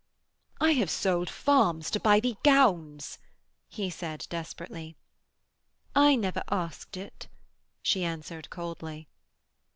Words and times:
'I 0.59 0.71
have 0.71 0.89
sold 0.89 1.29
farms 1.29 1.91
to 1.91 1.99
buy 1.99 2.19
thee 2.19 2.35
gowns,' 2.43 3.19
he 3.69 3.91
said 3.91 4.25
desperately. 4.31 4.95
'I 5.93 6.15
never 6.15 6.41
asked 6.49 6.97
it,' 6.97 7.27
she 7.83 8.03
answered 8.03 8.49
coldly. 8.49 9.09